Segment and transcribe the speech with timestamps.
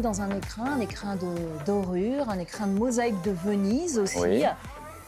[0.00, 4.18] dans un écrin, un écrin de dorure, un écrin de mosaïque de Venise aussi.
[4.20, 4.44] Oui.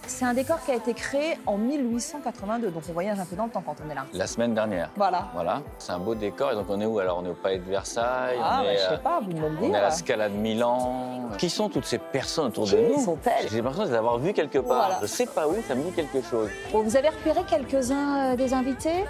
[0.09, 3.47] C'est un décor qui a été créé en 1882, donc on voyage un peu dans
[3.47, 4.05] le temps quand on est là.
[4.13, 4.89] La semaine dernière.
[4.95, 5.27] Voilà.
[5.35, 6.53] Voilà, c'est un beau décor.
[6.53, 7.19] Et donc on est où alors?
[7.21, 9.33] On est au Palais de Versailles, Ah, on, bah, est, je sais euh, pas, vous
[9.33, 9.75] me le on dire.
[9.75, 11.23] est à la Scala de Milan.
[11.39, 13.05] Qui sont toutes ces personnes autour de Qui nous?
[13.05, 14.77] sont-elles J'ai l'impression de les avoir vues quelque part.
[14.91, 14.99] Voilà.
[15.03, 16.51] Je sais pas où, ça me dit quelque chose.
[16.73, 19.05] Bon, vous avez repéré quelques-uns euh, des invités?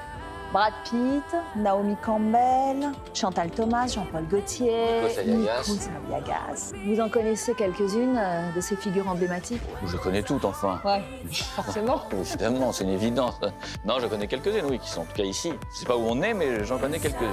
[0.56, 5.02] Brad Pitt, Naomi Campbell, Chantal Thomas, Jean-Paul Gaultier.
[5.26, 6.73] Nico Sayagas.
[6.87, 9.60] Vous en connaissez quelques-unes euh, de ces figures emblématiques?
[9.84, 10.80] Je connais toutes enfin.
[10.82, 12.04] Ouais, forcément.
[12.10, 13.34] Évidemment, c'est une évidence.
[13.84, 15.52] Non, je connais quelques-unes, oui, qui sont en tout cas ici.
[15.74, 17.29] Je sais pas où on est, mais j'en connais quelques-unes.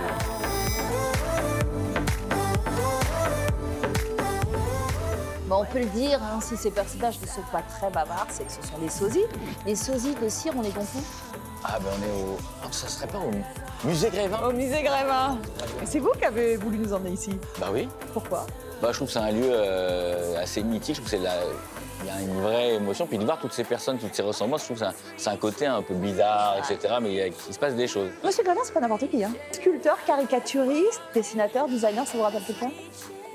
[5.50, 8.52] On peut le dire, hein, si ces personnages ne sont pas très bavards, c'est que
[8.52, 9.24] ce sont des sosies.
[9.66, 11.00] Les sosies de cire, on les confond
[11.66, 12.38] Ah ben on est au...
[12.64, 15.38] Ah, ça serait pas au musée Grévin Au musée Grévin.
[15.86, 17.88] C'est vous qui avez voulu nous emmener ici Bah oui.
[18.14, 18.46] Pourquoi?
[18.82, 20.96] Bah, je trouve que c'est un lieu euh, assez mythique.
[20.96, 21.36] Je trouve que c'est la...
[22.02, 23.08] Il y a une vraie émotion.
[23.08, 25.66] Puis de voir toutes ces personnes, toutes ces ressemblances, je trouve que c'est un, côté
[25.66, 26.96] un peu bizarre, etc.
[27.02, 28.10] Mais il, y a- il se passe des choses.
[28.26, 29.24] Monsieur Grévin, c'est pas n'importe qui.
[29.24, 29.32] Hein.
[29.54, 32.72] Sculpteur, caricaturiste, dessinateur, designer, ça vous rappelle quelqu'un?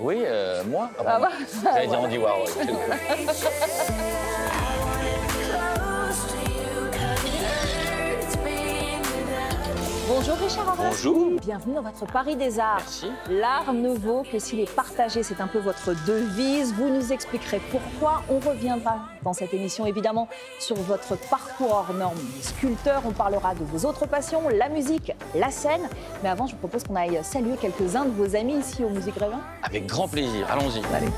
[0.01, 1.27] Oui, euh, moi Ah pardon.
[1.65, 2.49] bah, J'allais dire Andy Warhol.
[10.09, 10.89] Bonjour Richard Arras.
[10.89, 11.39] Bonjour.
[11.39, 12.78] Bienvenue dans votre Paris des Arts.
[12.78, 13.11] Merci.
[13.28, 16.73] L'art nouveau, que s'il est partagé, c'est un peu votre devise.
[16.73, 18.22] Vous nous expliquerez pourquoi.
[18.31, 20.27] On reviendra dans cette émission, évidemment,
[20.60, 23.03] sur votre parcours hors norme de sculpteur.
[23.05, 25.87] On parlera de vos autres passions, la musique, la scène.
[26.22, 29.11] Mais avant, je vous propose qu'on aille saluer quelques-uns de vos amis ici au Musée
[29.11, 29.41] Grévin.
[29.62, 30.47] Avec grand plaisir.
[30.50, 30.82] Allons-y.
[30.94, 31.09] Allez.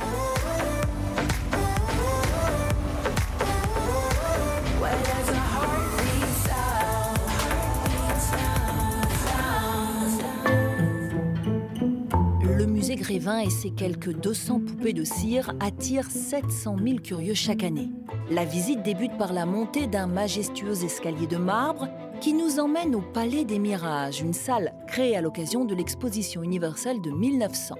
[13.38, 17.88] Et ses quelques 200 poupées de cire attirent 700 000 curieux chaque année.
[18.30, 21.88] La visite débute par la montée d'un majestueux escalier de marbre
[22.20, 27.00] qui nous emmène au Palais des Mirages, une salle créée à l'occasion de l'exposition universelle
[27.00, 27.76] de 1900.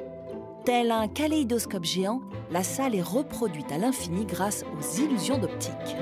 [0.65, 5.97] Tel un kaléidoscope géant, la salle est reproduite à l'infini grâce aux illusions d'optique.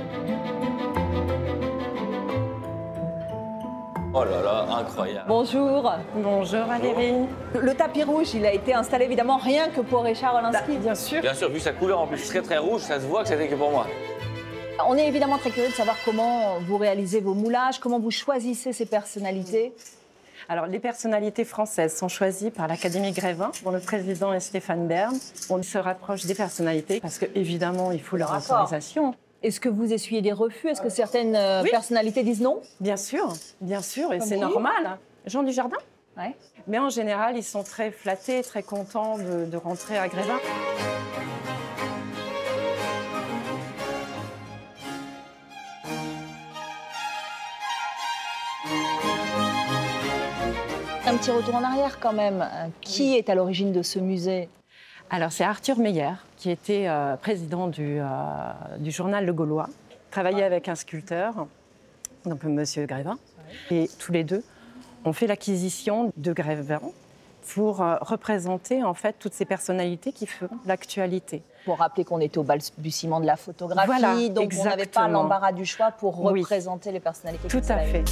[4.21, 5.27] Oh là là, incroyable.
[5.29, 5.93] Bonjour.
[6.17, 7.15] Bonjour Valérie.
[7.55, 10.77] Le tapis rouge, il a été installé évidemment rien que pour Richard Olinsky.
[10.79, 11.21] Bien sûr.
[11.21, 13.47] Bien sûr, vu sa couleur en plus très très rouge, ça se voit que c'était
[13.47, 13.87] que pour moi.
[14.89, 18.73] On est évidemment très curieux de savoir comment vous réalisez vos moulages, comment vous choisissez
[18.73, 19.73] ces personnalités.
[20.49, 25.17] Alors, les personnalités françaises sont choisies par l'Académie Grévin, dont le président est Stéphane Bern.
[25.49, 29.15] On se rapproche des personnalités parce que, évidemment, il faut leur autorisation.
[29.43, 30.69] Est-ce que vous essuyez des refus?
[30.69, 31.71] Est-ce que certaines euh, Oui.
[31.71, 32.61] personnalités disent non?
[32.81, 34.99] Bien sûr, bien sûr, et c'est normal.
[35.27, 35.77] Jean Dujardin?
[36.17, 36.35] Ouais.
[36.67, 40.41] Mais en général, ils sont très flattés, très contents de, de rentrer à Grévin.
[51.07, 52.43] Un petit retour en arrière quand même.
[52.43, 54.49] Euh, Qui est à l'origine de ce musée?
[55.11, 58.05] Alors, c'est Arthur Meyer, qui était euh, président du, euh,
[58.79, 59.69] du journal Le Gaulois,
[60.11, 61.47] travaillait avec un sculpteur,
[62.27, 63.19] donc Monsieur Grévin,
[63.71, 64.45] et tous les deux
[65.05, 66.81] ont fait l'acquisition de Grévin
[67.55, 71.43] pour euh, représenter en fait toutes ces personnalités qui font l'actualité.
[71.65, 75.09] Pour rappeler qu'on était au balbutiement de la photographie, Voilà, donc on n'avait pas exactement.
[75.09, 76.41] l'embarras du choix pour Oui.
[76.43, 77.49] représenter les personnalités.
[77.49, 78.05] Tout à fait.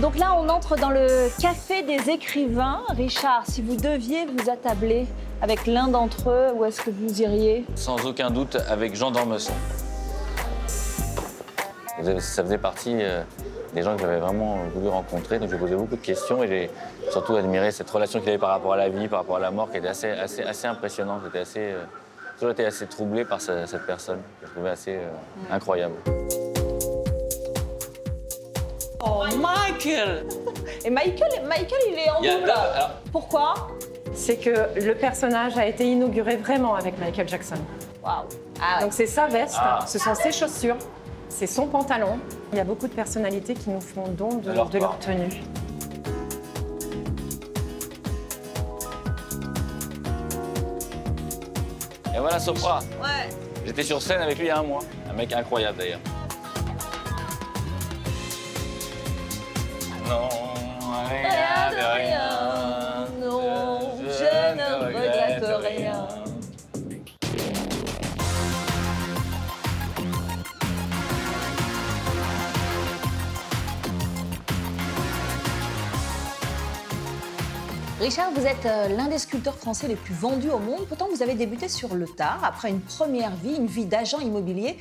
[0.00, 2.80] Donc là, on entre dans le café des écrivains.
[2.96, 5.06] Richard, si vous deviez vous attabler
[5.42, 7.64] avec l'un d'entre eux, où est-ce que vous iriez?
[7.74, 9.52] Sans aucun doute avec Jean d'Ormesson.
[12.18, 13.22] Ça faisait partie euh,
[13.74, 16.70] des gens que j'avais vraiment voulu rencontrer, donc j'ai posé beaucoup de questions et j'ai
[17.10, 19.50] surtout admiré cette relation qu'il avait par rapport à la vie, par rapport à la
[19.50, 21.20] mort, qui était assez, assez, assez impressionnante.
[21.26, 21.82] J'étais assez, euh,
[22.28, 25.10] j'ai toujours été assez troublé par ce- cette personne, que je trouvais assez euh,
[25.50, 25.94] incroyable.
[29.40, 30.26] Michael
[30.84, 32.50] Et Michael, Michael, il est en double.
[32.50, 33.54] alors, Pourquoi?
[34.12, 34.50] C'est que
[34.80, 37.54] le personnage a été inauguré vraiment avec Michael Jackson.
[38.02, 38.24] Waouh.
[38.60, 38.82] Ah ouais.
[38.84, 39.80] Donc c'est sa veste, Ah.
[39.86, 40.76] ce sont ses chaussures,
[41.28, 42.18] c'est son pantalon.
[42.52, 44.90] Il y a beaucoup de personnalités qui nous font don de, De leur de leur
[44.90, 44.98] part.
[44.98, 45.42] tenue.
[52.14, 52.80] Et voilà Sopra.
[53.00, 53.28] Ouais.
[53.64, 54.80] J'étais sur scène avec lui il y a un mois.
[55.08, 56.00] Un mec incroyable d'ailleurs.
[60.10, 60.28] Non.
[63.20, 66.08] Non, je ne rien.
[78.00, 80.86] Richard, vous êtes euh, l'un des sculpteurs français les plus vendus au monde.
[80.88, 84.76] Pourtant, vous avez débuté sur le tard, après une première vie, une vie d'agent immobilier.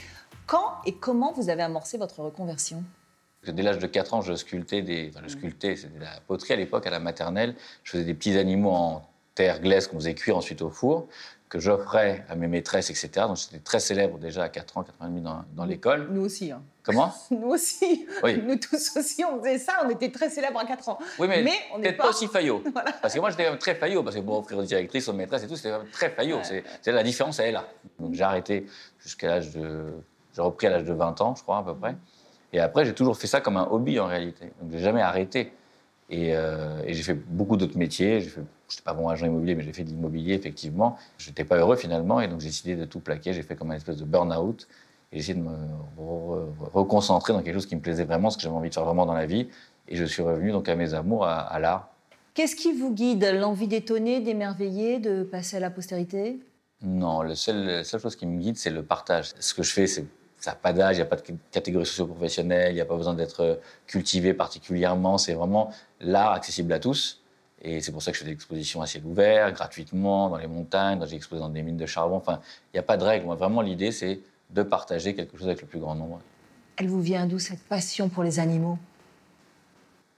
[0.47, 2.83] Quand et comment vous avez amorcé votre reconversion?
[3.47, 5.12] Dès l'âge de 4 ans, je sculptais des.
[5.13, 7.56] Enfin, je sculptais, c'était de la poterie à l'époque, à la maternelle.
[7.83, 9.01] Je faisais des petits animaux en
[9.33, 11.07] terre glaise qu'on faisait cuire ensuite au four,
[11.47, 13.09] que j'offrais à mes maîtresses, etc.
[13.27, 16.09] Donc j'étais très célèbre déjà à 4 ans, 4 ans et demi dans, dans l'école.
[16.12, 16.51] Nous aussi.
[16.51, 16.62] Hein.
[16.83, 17.13] Comment?
[17.31, 18.06] Nous aussi.
[18.24, 18.41] Oui.
[18.45, 19.81] Nous tous aussi, on faisait ça.
[19.86, 21.00] On était très célèbres à 4 ans.
[21.18, 22.03] Oui, mais, on n'est peut-être pas...
[22.03, 22.62] pas aussi faillot.
[23.01, 25.13] Parce que moi, j'étais quand même très faillot, parce que pour offrir aux directrices, aux
[25.13, 26.39] maîtresses et tout, c'était quand même très faillot.
[26.44, 27.68] C'est, c'est la différence, elle est là.
[28.00, 28.65] Donc j'ai arrêté
[29.00, 29.94] jusqu'à l'âge de.
[30.36, 31.95] J'ai repris à l'âge de 20 ans, je crois, à peu près.
[32.54, 34.51] Et après, j'ai toujours fait ça comme un hobby en réalité.
[34.62, 35.54] Donc j'ai jamais arrêté.
[36.10, 38.22] Et, euh, et j'ai fait beaucoup d'autres métiers.
[38.22, 40.98] Fait, j'étais pas bon agent immobilier, mais j'ai fait de l'immobilier effectivement.
[41.19, 43.34] J'étais pas heureux finalement, et donc j'ai décidé de tout plaquer.
[43.34, 44.68] J'ai fait comme un espèce de burn-out.
[45.12, 45.56] Et j'ai essayé de me
[45.98, 48.74] re- re- reconcentrer dans quelque chose qui me plaisait vraiment, ce que j'avais envie de
[48.74, 49.48] faire vraiment dans la vie.
[49.88, 51.90] Et je suis revenu donc à mes amours, à, à l'art.
[52.36, 53.24] Qu'est-ce qui vous guide?
[53.40, 56.40] L'envie d'étonner, d'émerveiller, de passer à la postérité?
[56.81, 59.34] Non, la seule chose qui me guide, c'est le partage.
[59.40, 60.06] Ce que je fais, c'est
[60.39, 62.95] ça n'a pas d'âge, il n'y a pas de catégorie socio-professionnelle, il n'y a pas
[62.95, 65.18] besoin d'être cultivé particulièrement.
[65.18, 67.21] C'est vraiment l'art accessible à tous.
[67.62, 70.47] Et c'est pour ça que je fais des expositions à ciel ouvert, gratuitement, dans les
[70.47, 72.15] montagnes, j'ai exposé dans des mines de charbon.
[72.15, 72.39] Enfin,
[72.74, 73.25] il n'y a pas de règle.
[73.25, 76.21] Moi, vraiment, l'idée, c'est de partager quelque chose avec le plus grand nombre.
[76.77, 78.77] Elle vous vient d'où cette passion pour les animaux?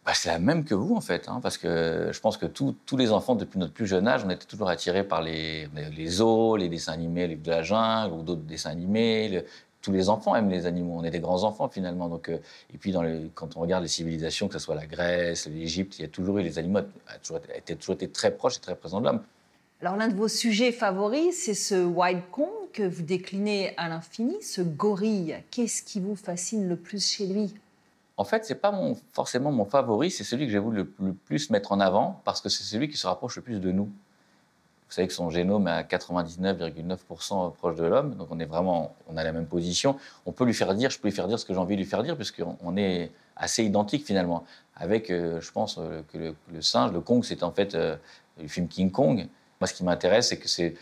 [0.06, 2.75] Bah, c'est la même que vous, en fait, hein, parce que je pense que tous
[2.85, 6.07] tous les enfants, depuis notre plus jeune âge, on était toujours attirés par les, les
[6.07, 9.29] zoos, les dessins animés, les livres de la jungle, ou d'autres dessins animés.
[9.29, 9.45] Le-
[9.81, 10.94] tous les enfants aiment les animaux.
[10.95, 12.07] On est des grands enfants, finalement.
[12.07, 12.38] Donc, euh,
[12.74, 15.98] et puis, dans les- quand on regarde les civilisations, que ce soit la Grèce, l'Égypte,
[16.00, 18.62] il y a toujours eu les animaux, a toujours été, toujours été très proches et
[18.62, 19.22] très présents de l'homme.
[19.81, 24.42] Alors l'un de vos sujets favoris, c'est ce wild Kong que vous déclinez à l'infini,
[24.44, 25.36] ce gorille.
[25.50, 27.56] Qu'est-ce qui vous fascine le plus chez lui?
[28.18, 31.13] En fait, c'est pas mon, forcément mon favori, c'est celui que j'ai voulu le, le
[31.13, 33.89] plus mettre en avant parce que c'est celui qui se rapproche le plus de nous.
[34.91, 38.93] Vous savez que son génome est à 99,9% proche de l'homme, donc on est vraiment,
[39.07, 39.95] on a la même position.
[40.25, 41.81] On peut lui faire dire, je peux lui faire dire ce que j'ai envie de
[41.81, 44.43] lui faire dire, puisqu'on on est assez identique finalement.
[44.75, 47.95] Avec, euh, je pense euh, que le, le singe, le Kong, c'est en fait euh,
[48.38, 49.29] le film King Kong.
[49.61, 50.75] Moi, ce qui m'intéresse, c'est que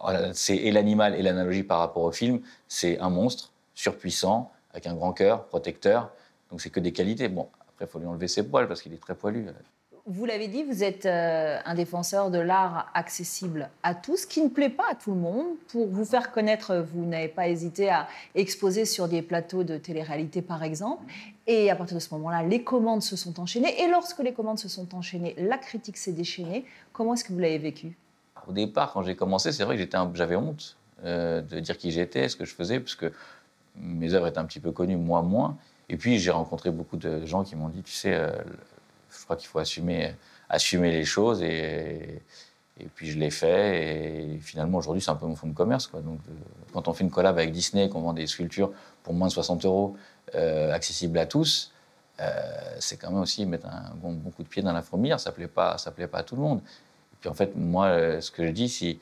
[0.00, 4.88] voilà, c'est et l'animal et l'analogie par rapport au film, c'est un monstre surpuissant, avec
[4.88, 6.10] un grand cœur, protecteur.
[6.50, 7.28] Donc c'est que des qualités.
[7.28, 9.46] Bon, après, il faut lui enlever ses poils parce qu'il est très poilu.
[10.06, 14.50] Vous l'avez dit, vous êtes euh, un défenseur de l'art accessible à tous, qui ne
[14.50, 15.46] plaît pas à tout le monde.
[15.68, 20.42] Pour vous faire connaître, vous n'avez pas hésité à exposer sur des plateaux de télé-réalité,
[20.42, 21.02] par exemple.
[21.46, 23.82] Et à partir de ce moment-là, les commandes se sont enchaînées.
[23.82, 26.66] Et lorsque les commandes se sont enchaînées, la critique s'est déchaînée.
[26.92, 27.96] Comment est-ce que vous l'avez vécu?
[28.46, 32.28] Au départ, quand j'ai commencé, c'est vrai que j'avais honte euh, de dire qui j'étais,
[32.28, 33.10] ce que je faisais, parce que
[33.76, 35.56] mes œuvres étaient un petit peu connues, moi moins.
[35.88, 38.32] Et puis j'ai rencontré beaucoup de gens qui m'ont dit, tu sais, euh,
[39.18, 40.14] je crois qu'il faut assumer,
[40.90, 41.42] les choses.
[41.42, 42.22] Et,
[42.80, 44.34] et puis je l'ai fait.
[44.34, 45.90] Et finalement, aujourd'hui, c'est un peu mon fonds de commerce.
[45.92, 46.32] Donc, euh,
[46.72, 49.64] quand on fait une collab avec Disney, qu'on vend des sculptures pour moins de 60
[49.64, 49.96] euros,
[50.34, 51.72] euh, accessibles à tous,
[52.20, 52.30] euh,
[52.80, 55.20] c'est quand même aussi mettre un bon, coup de pied dans la fourmilière.
[55.20, 56.60] Ça ne plaît, pas- plaît pas à tout le monde.
[57.12, 59.00] Et puis en fait, moi, ce que je dis, si,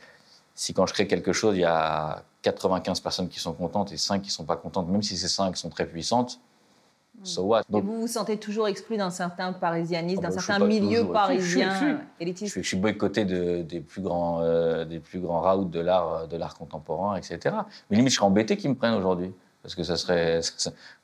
[0.54, 3.97] si quand je crée quelque chose, il y a 95 personnes qui sont contentes et
[3.97, 6.40] 5 qui ne sont pas contentes, même si ces 5 sont très puissantes,
[7.23, 7.61] so what?
[7.69, 10.66] Et Donc, vous vous sentez toujours exclu d'un certain parisianisme, Ah d'un bah, suis certain
[10.66, 14.99] milieu toujours- parisien Je je élitiste je suis boycotté de- des plus grands, euh, des
[14.99, 17.54] plus grands raouts de l'art, de l'art contemporain, etc.
[17.90, 19.33] Mais limite, je serais embêté qu'ils me prennent aujourd'hui.
[19.62, 20.40] Parce que ça serait.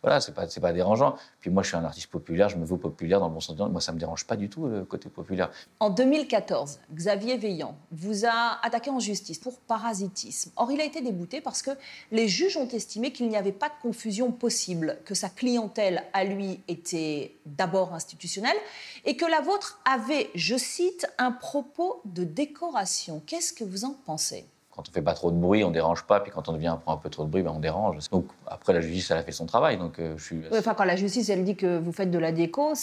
[0.03, 1.17] voilà, c'est pas, c'est pas dérangeant.
[1.41, 3.57] Puis moi, je suis un artiste populaire, je me veux populaire dans le bon sens.
[3.57, 5.51] Moi, ça me dérange pas du tout le côté populaire.
[5.79, 10.51] En 2014, Xavier Veillant vous a attaqué en justice pour parasitisme.
[10.57, 11.71] Or, il a été débouté parce que
[12.11, 16.25] les juges ont estimé qu'il n'y avait pas de confusion possible, que sa clientèle à
[16.25, 18.57] lui était d'abord institutionnelle
[19.05, 23.23] et que la vôtre avait, je cite, un propos de décoration.
[23.27, 24.47] Qu'est-ce que vous en pensez?
[24.79, 26.21] Quand on fait pas trop de bruit, on dérange pas.
[26.21, 28.09] Puis quand on devient un peu trop de bruit, ben, on dérange.
[28.13, 29.77] Donc après, la justice, elle a fait son travail.
[29.77, 30.41] Donc euh, je suis.
[30.53, 32.75] Enfin, quand la justice, elle dit que vous faites de la déco,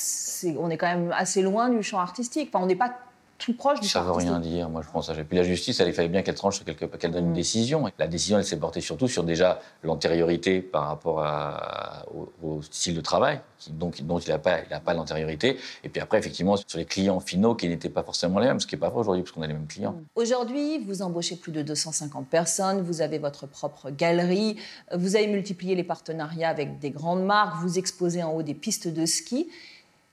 [0.59, 2.49] on est quand même assez loin du champ artistique.
[2.53, 2.93] Enfin, on n'est pas
[3.37, 5.09] tout proche du Ça champ veut rien dire, moi je pense.
[5.09, 7.31] à- Puis la justice, elle, il fallait bien qu'elle tranche sur quelque, qu'elle donne une
[7.31, 7.35] Mm.
[7.35, 7.83] décision.
[7.99, 12.95] La décision, elle s'est portée surtout sur déjà l'antériorité par rapport à- au, au style
[12.95, 15.57] de travail, qui, donc, dont il n'a pas, il a pas l'antériorité.
[15.83, 18.67] Et puis après, effectivement, sur les clients finaux qui n'étaient pas forcément les mêmes, ce
[18.67, 19.95] qui n'est pas vrai aujourd'hui, parce qu'on a les mêmes clients.
[20.15, 24.57] Aujourd'hui, vous embauchez plus de 250 personnes, vous avez votre propre galerie,
[24.93, 28.87] vous avez multiplié les partenariats avec des grandes marques, vous exposez en haut des pistes
[28.87, 29.49] de ski.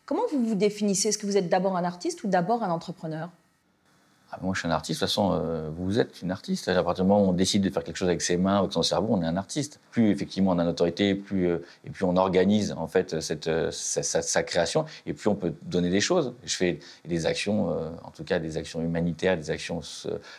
[0.05, 1.09] Comment vous vous définissez?
[1.09, 3.31] Est-ce que vous êtes d'abord un artiste ou d'abord un entrepreneur?
[4.35, 5.01] Ah, moi, je suis un artiste.
[5.01, 6.67] De toute façon, euh, vous êtes une artiste.
[6.67, 8.73] À partir du moment où on décide de faire quelque chose avec ses mains, avec
[8.73, 9.79] son cerveau, on est un artiste.
[9.91, 13.71] Plus effectivement on a l'autorité, plus euh, et plus on organise en fait cette, euh,
[13.71, 16.33] sa, sa- sa création, et plus on peut donner des choses.
[16.45, 17.69] Je fais des actions,
[18.03, 19.81] en tout cas des actions humanitaires, des actions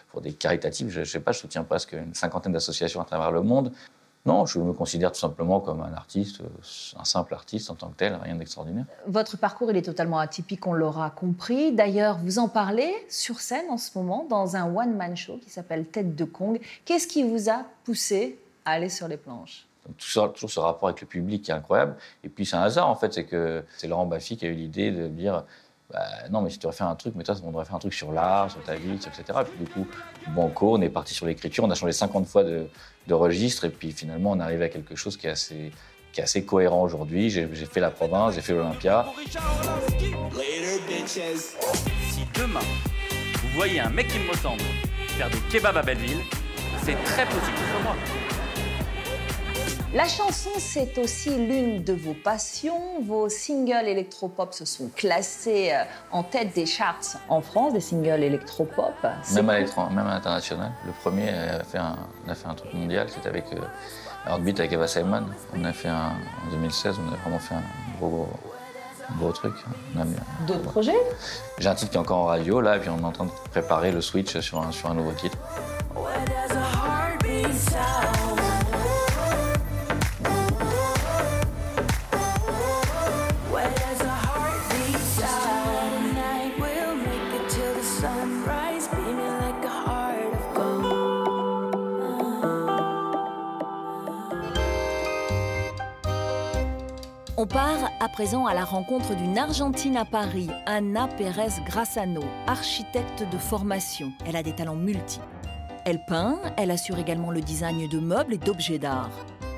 [0.10, 0.90] pour des caritatives.
[0.90, 3.72] Je, je sais pas, je soutiens presque une cinquantaine d'associations à travers le monde.
[4.26, 7.90] Non, je me considère tout simplement comme un artiste, euh, un simple artiste en tant
[7.90, 8.86] que tel, rien d'extraordinaire.
[9.06, 11.74] Votre parcours, il est totalement atypique, on l'aura compris.
[11.74, 15.86] D'ailleurs, vous en parlez sur scène en ce moment dans un one-man show qui s'appelle
[15.88, 16.58] Tête de Kong.
[16.86, 19.66] Qu'est-ce qui vous a poussé à aller sur les planches?
[19.86, 21.98] Donc, tout ça- toujours ce rapport avec le public qui est incroyable.
[22.24, 24.54] Et puis c'est un hasard en fait, c'est que c'est Laurent Baffy qui a eu
[24.54, 25.44] l'idée de dire
[25.94, 27.80] bah, non mais si tu devrais faire un truc, mais toi on devrait faire un
[27.80, 29.14] truc sur l'art, sur ta vie, etc.
[29.42, 29.88] Et puis du coup,
[30.30, 32.68] banco, on est parti sur l'écriture, on a changé 50 fois de,
[33.08, 35.72] de registre et puis finalement on est arrivé à quelque chose qui est assez,
[36.12, 37.30] qui est assez cohérent aujourd'hui.
[37.30, 39.06] J'ai j'ai fait la province, j'ai fait l'Olympia.
[42.10, 42.60] Si demain,
[43.42, 44.64] vous voyez un mec qui me ressemble
[45.10, 46.22] faire des kebabs à Belleville,
[46.82, 47.96] c'est très possible soit moi.
[49.94, 53.00] La chanson, c'est aussi l'une de vos passions.
[53.04, 58.24] Vos singles électropop se sont classés euh, en tête des charts en France, des singles
[58.24, 58.94] électropop.
[59.36, 59.62] Même à cool.
[59.64, 60.72] l'étranger, même à l'international.
[60.88, 61.96] Le premier a fait un,
[62.26, 63.60] on a fait un truc mondial, c'était avec euh,
[64.28, 65.26] Heartbeat avec Eva Simon.
[65.56, 66.14] On a fait un,
[66.48, 67.62] en 2016, on a vraiment fait un
[68.00, 68.30] gros, gros,
[69.20, 69.54] gros truc.
[69.96, 70.16] On a mis-
[70.48, 70.98] D'autres projets?
[71.60, 73.26] J'ai un titre qui est encore en radio là, et puis on est en train
[73.26, 75.38] de préparer le switch sur un, sur un nouveau titre.
[97.44, 103.26] On part à présent à la rencontre d'une Argentine à Paris, Anna Pérez Grassano, architecte
[103.30, 104.14] de formation.
[104.26, 105.26] Elle a des talents multiples.
[105.84, 109.12] Elle peint, elle assure également le design de meubles et d'objets d'art.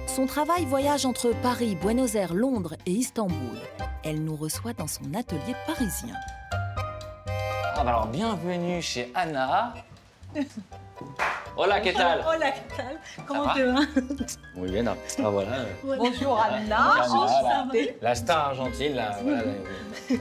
[0.07, 3.59] Son travail voyage entre Paris, Buenos Aires, Londres et Istanbul.
[4.03, 6.15] Elle nous reçoit dans son atelier parisien.
[7.27, 9.75] Ah bah alors bienvenue chez Anna.
[11.57, 12.21] Hola, ¿qué tal?
[12.27, 12.99] Hola, ¿qué tal?
[13.27, 13.53] ¿Cómo va?
[13.53, 13.79] te va?
[14.55, 14.87] Muy bien.
[14.87, 14.95] Ah
[15.29, 15.65] voilà.
[15.83, 17.05] Bonjour Anna.
[18.01, 19.43] La, star argentine, là, voilà,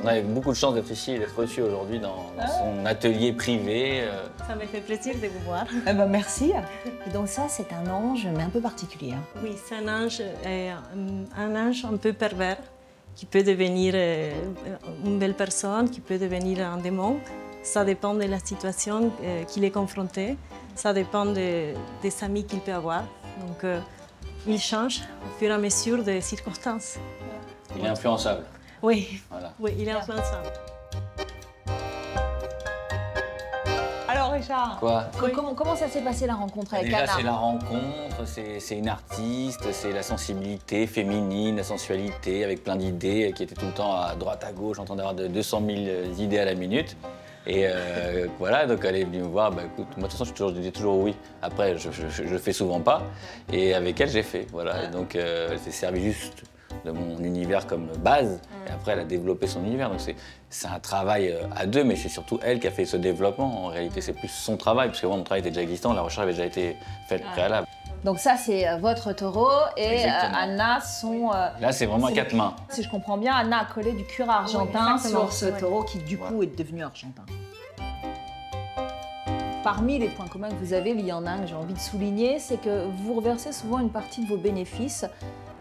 [0.03, 2.87] on a eu beaucoup de chance d'être ici et d'être reçu aujourd'hui dans, dans son
[2.87, 4.03] atelier privé.
[4.03, 5.65] euh, Ça me fait plaisir de vous voir.
[5.87, 6.53] Eh ben, merci.
[7.07, 9.13] Et donc ça, c'est un ange, mais un peu particulier.
[9.13, 9.23] hein.
[9.43, 10.73] Oui, c'est un ange, euh,
[11.37, 12.59] un ange un peu pervers
[13.17, 14.33] qui peut devenir euh,
[15.05, 17.19] une belle personne, qui peut devenir un démon.
[17.63, 19.11] Ça dépend de la situation
[19.49, 20.37] qu'il est confronté.
[20.75, 23.03] Ça dépend de- des amis qu'il peut avoir.
[23.47, 23.81] Donc, euh,
[24.47, 26.97] il change au fur et à mesure des circonstances.
[27.77, 28.45] il est influençable.
[28.83, 29.53] Oui, Voilà.
[29.59, 30.49] oui, il est influençable.
[34.07, 37.23] Alors Richard, Quoi co- comment, comment ça s'est passé la rencontre avec Déjà, Anna c'est
[37.23, 43.33] la rencontre, c'est c'est une artiste, c'est la sensibilité féminine, la sensualité, avec plein d'idées,
[43.35, 45.79] qui était tout le temps à droite, à gauche, en train d'avoir de 200 000
[46.19, 46.97] idées à la minute.
[47.47, 49.51] Et euh, voilà, donc elle est venue me voir.
[49.51, 51.15] Bah, écoute, moi, de toute façon, je, toujours- je dis toujours oui.
[51.43, 53.03] Après, je, je, je- fais souvent pas.
[53.53, 54.47] Et avec elle, j'ai fait.
[54.51, 54.85] Voilà.
[54.85, 56.43] Et donc, euh, elle s'est servie juste
[56.85, 58.41] de mon univers comme base.
[58.67, 59.91] Et après, elle a développé son univers.
[59.91, 60.17] Donc, c'est-
[60.49, 63.65] c'est un travail euh, à deux, mais c'est surtout elle qui a fait ce développement.
[63.67, 65.93] En réalité, c'est plus son travail, parce que moi, mon travail était déjà existant.
[65.93, 66.77] La recherche avait déjà été
[67.09, 67.67] faite préalable.
[68.05, 70.09] Donc ça, c'est euh, votre taureau et euh.
[70.35, 71.31] Anna sont...
[71.33, 72.55] euh, Là, c'est vraiment à quatre mains.
[72.69, 76.19] Si je comprends bien, Anna a collé du cuir argentin sur ce taureau qui, du
[76.19, 77.25] coup, est devenu argentin.
[79.63, 81.73] Parmi les points communs que vous avez, il y en a un que j'ai envie
[81.73, 85.07] de souligner, c'est que vous reversez souvent une partie de vos bénéfices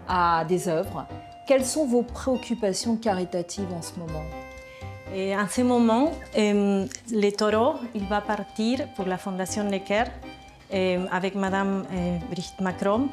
[0.09, 1.05] à des œuvres.
[1.47, 4.23] Quelles sont vos préoccupations caritatives en ce moment?
[5.15, 10.05] Et en ce moment, euh, le taureau, il va partir pour la Fondation Necker
[11.11, 13.07] avec Madame euh, Brigitte Macron.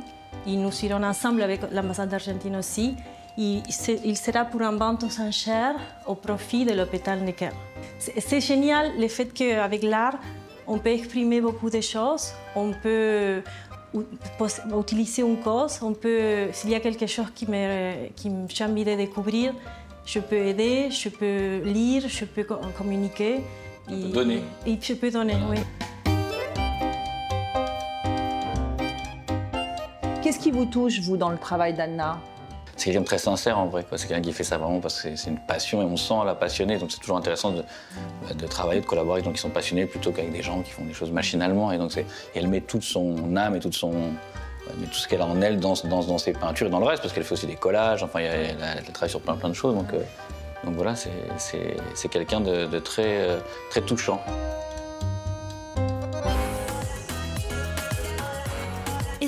[0.46, 2.94] Et nous serons ensemble avec l'ambassade d'Argentine aussi.
[3.38, 3.62] Et
[4.04, 5.76] il sera pour un vente aux enchères
[6.06, 7.50] au profit de l'hôpital Necker.
[7.98, 10.18] C'est génial le fait qu'avec l'art,
[10.66, 12.32] on peut exprimer beaucoup de choses.
[12.54, 13.42] On peut
[14.78, 15.78] utiliser une cause.
[15.82, 19.52] On peut, s'il y a quelque chose qui me, qui j'ai envie de découvrir,
[20.04, 23.40] je peux aider, je peux lire, je peux co- communiquer.
[23.90, 24.42] Et- donner.
[24.66, 25.58] Et je peux donner, oui.
[30.30, 32.20] Qu'est-ce qui vous touche, vous, dans le travail d'Anna?
[32.76, 33.84] C'est quelqu'un de très sincère en vrai.
[33.96, 36.36] C'est quelqu'un qui fait ça vraiment parce que c'est- une passion et on sent la
[36.36, 36.78] passionnée.
[36.78, 40.12] Donc c'est toujours intéressant de, travailler, de collaborer avec des gens qui sont passionnés plutôt
[40.12, 41.72] qu'avec des gens qui font des choses machinalement.
[41.72, 41.90] Et donc
[42.36, 46.32] elle met toute son âme et met tout ce qu'elle a en elle dans, ses
[46.32, 48.04] peintures et dans le reste parce qu'elle fait aussi des collages.
[48.04, 48.56] Enfin, elle,
[48.92, 49.74] travaille sur plein plein de choses.
[49.74, 50.00] Donc, euh,
[50.62, 54.20] voilà, c'est- quelqu'un de, euh, très touchant.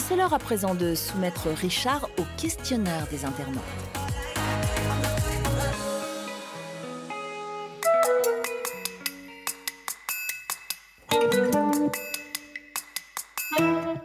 [0.02, 3.62] C'est l'heure à présent de soumettre Richard au questionnaire des internautes.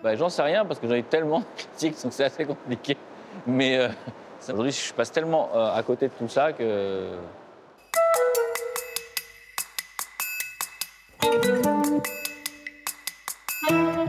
[0.04, 2.96] Bah, J'en sais rien parce que j'en ai tellement de critiques, donc c'est assez compliqué.
[3.48, 3.90] Mais euh,
[4.48, 7.10] aujourd'hui, je passe tellement euh, à côté de tout ça que.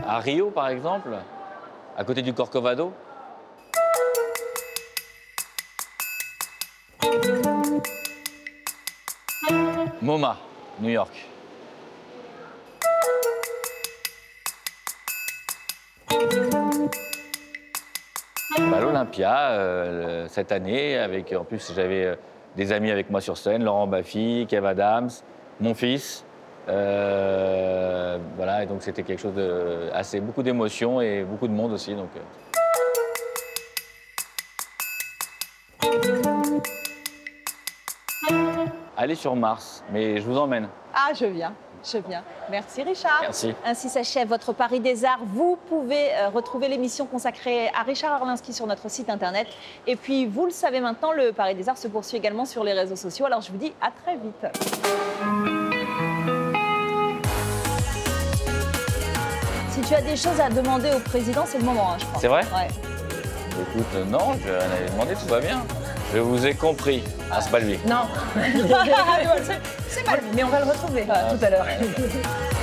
[0.07, 1.09] À Rio, par exemple,
[1.99, 2.93] à côté du Corcovado,
[10.01, 10.37] MoMA,
[10.79, 11.11] New York.
[18.57, 22.15] Bah, L'Olympia, euh, cette année, avec, en plus j'avais euh,
[22.55, 25.09] des amis avec moi sur scène, Laurent Baffy, Kev Adams,
[25.59, 26.23] mon fils.
[26.69, 31.73] Euh, voilà, et donc c'était quelque chose de assez beaucoup d'émotions et beaucoup de monde
[31.73, 31.95] aussi.
[31.95, 32.19] Donc, euh.
[38.95, 40.67] Allez sur Mars, mais je vous emmène.
[40.93, 42.21] Ah, je viens, je viens.
[42.51, 43.21] Merci Richard.
[43.21, 43.55] Merci.
[43.65, 45.21] Ainsi s'achève votre Paris des Arts.
[45.25, 49.47] Vous pouvez euh, retrouver l'émission consacrée à Richard Arlinski sur notre site internet.
[49.87, 52.73] Et puis, vous le savez maintenant, le Paris des Arts se poursuit également sur les
[52.73, 53.25] réseaux sociaux.
[53.25, 55.58] Alors, je vous dis à très vite.
[59.79, 62.19] Si tu as des choses à demander au président, c'est le moment, hein, je pense.
[62.19, 62.67] C'est vrai Ouais.
[63.61, 65.63] Écoute, euh, non, je rien à lui demander, tout va bien.
[66.13, 67.01] Je vous ai compris.
[67.31, 67.79] Ah, c'est pas lui.
[67.87, 68.01] Non.
[69.87, 71.65] c'est mal, mais on va le retrouver euh, tout à l'heure.